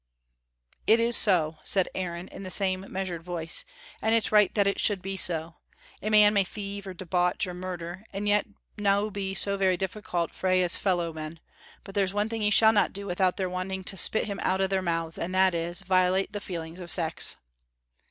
"It 0.87 0.99
is 0.99 1.15
so," 1.15 1.59
said 1.63 1.87
Aaron, 1.93 2.27
in 2.29 2.41
the 2.41 2.49
same 2.49 2.87
measured 2.91 3.21
voice, 3.21 3.65
"and 4.01 4.15
it's 4.15 4.31
right 4.31 4.51
that 4.55 4.65
it 4.65 4.79
should 4.79 4.99
be 4.99 5.15
so. 5.15 5.57
A 6.01 6.09
man 6.09 6.33
may 6.33 6.43
thieve 6.43 6.87
or 6.87 6.95
debauch 6.95 7.45
or 7.45 7.53
murder, 7.53 8.03
and 8.11 8.27
yet 8.27 8.47
no 8.79 9.11
be 9.11 9.35
so 9.35 9.57
very 9.57 9.77
different 9.77 10.07
frae 10.33 10.61
his 10.61 10.75
fellow 10.75 11.13
men, 11.13 11.39
but 11.83 11.93
there's 11.93 12.15
one 12.15 12.29
thing 12.29 12.41
he 12.41 12.49
shall 12.49 12.73
not 12.73 12.93
do 12.93 13.05
without 13.05 13.37
their 13.37 13.47
wanting 13.47 13.83
to 13.83 13.95
spit 13.95 14.25
him 14.25 14.39
out 14.41 14.59
o' 14.59 14.65
their 14.65 14.81
mouths, 14.81 15.19
and 15.19 15.35
that 15.35 15.53
is, 15.53 15.81
violate 15.81 16.31
the 16.33 16.41
feelings 16.41 16.79
of 16.79 16.89
sex." 16.89 17.35